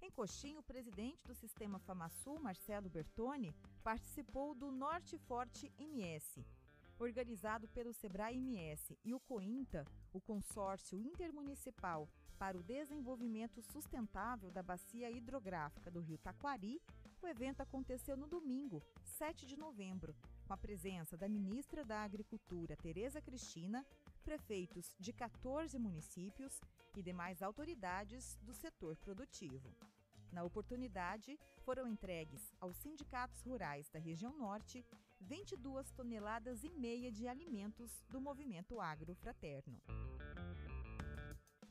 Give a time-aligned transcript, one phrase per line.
[0.00, 6.46] Em Coxinho, o presidente do Sistema FamaSul, Marcelo Bertoni, participou do Norte Forte MS.
[7.00, 14.62] Organizado pelo Sebrae MS e o COINTA, o Consórcio Intermunicipal para o Desenvolvimento Sustentável da
[14.62, 16.80] Bacia Hidrográfica do Rio Taquari,
[17.20, 20.14] o evento aconteceu no domingo, 7 de novembro,
[20.48, 23.84] com a presença da ministra da Agricultura, Tereza Cristina,
[24.24, 26.58] prefeitos de 14 municípios
[26.96, 29.76] e demais autoridades do setor produtivo.
[30.32, 34.82] Na oportunidade, foram entregues aos sindicatos rurais da região norte
[35.20, 39.78] 22 toneladas e meia de alimentos do movimento agrofraterno.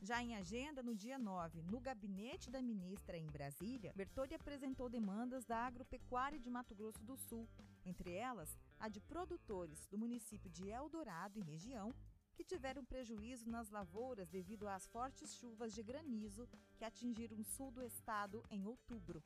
[0.00, 5.44] Já em agenda, no dia 9, no gabinete da ministra em Brasília, Bertoli apresentou demandas
[5.44, 7.48] da agropecuária de Mato Grosso do Sul,
[7.88, 11.94] entre elas a de produtores do município de Eldorado e região
[12.34, 17.70] que tiveram prejuízo nas lavouras devido às fortes chuvas de granizo que atingiram o sul
[17.72, 19.22] do estado em outubro.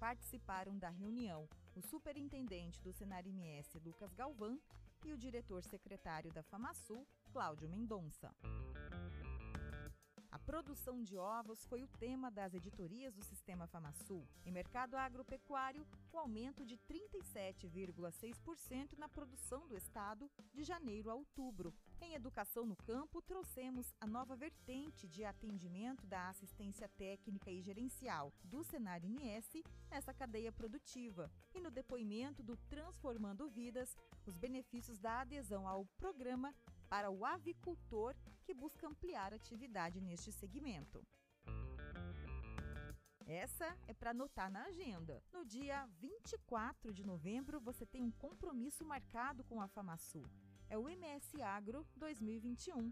[0.00, 4.60] Participaram da reunião o superintendente do Senar MS, Lucas Galvão,
[5.04, 8.34] e o diretor secretário da FamaSul, Cláudio Mendonça.
[10.30, 14.28] A produção de ovos foi o tema das editorias do Sistema FamaSul.
[14.44, 21.72] Em mercado agropecuário, o aumento de 37,6% na produção do estado de janeiro a outubro.
[21.98, 28.30] Em educação no campo, trouxemos a nova vertente de atendimento da assistência técnica e gerencial
[28.44, 31.32] do Senar MS nessa cadeia produtiva.
[31.54, 33.96] E no depoimento do Transformando Vidas,
[34.26, 36.54] os benefícios da adesão ao programa
[36.88, 41.02] para o avicultor que busca ampliar atividade neste segmento.
[43.26, 45.22] Essa é para anotar na agenda.
[45.30, 50.24] No dia 24 de novembro, você tem um compromisso marcado com a FamaSul.
[50.70, 52.90] É o MS Agro 2021.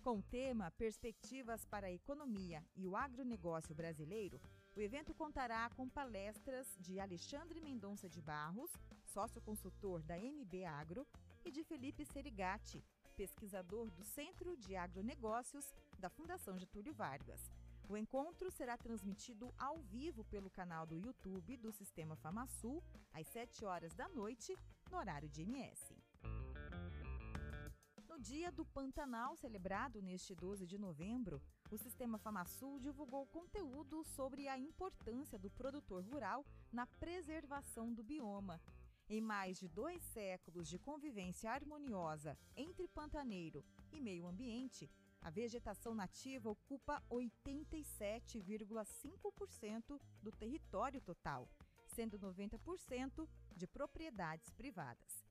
[0.00, 4.40] Com o tema Perspectivas para a Economia e o Agronegócio Brasileiro,
[4.74, 8.70] o evento contará com palestras de Alexandre Mendonça de Barros,
[9.04, 11.06] sócio consultor da MB Agro,
[11.44, 17.40] e de Felipe Serigati, pesquisador do Centro de Agronegócios da Fundação Getúlio Vargas.
[17.88, 23.64] O encontro será transmitido ao vivo pelo canal do YouTube do Sistema FamaSul, às 7
[23.64, 24.56] horas da noite,
[24.90, 25.94] no horário de MS.
[28.08, 34.48] No Dia do Pantanal, celebrado neste 12 de novembro, o Sistema FamaSul divulgou conteúdo sobre
[34.48, 38.60] a importância do produtor rural na preservação do bioma
[39.08, 44.90] em mais de dois séculos de convivência harmoniosa entre pantaneiro e meio ambiente,
[45.20, 51.48] a vegetação nativa ocupa 87,5% do território total,
[51.86, 55.24] sendo 90% de propriedades privadas.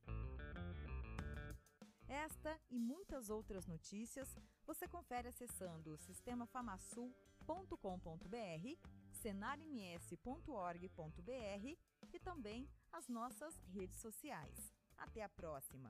[2.07, 8.77] Esta e muitas outras notícias você confere acessando sistemafamassul.com.br,
[9.21, 11.77] senarms.org.br
[12.13, 14.73] e também as nossas redes sociais.
[14.97, 15.89] Até a próxima!